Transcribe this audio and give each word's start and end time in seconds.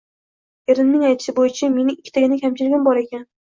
Erimning 0.75 1.03
aytishi 1.11 1.37
bo'yicha, 1.41 1.71
mening 1.77 1.95
ikkitagina 2.01 2.43
kamchiligim 2.43 2.91
bor 2.93 3.05
ekan 3.07 3.27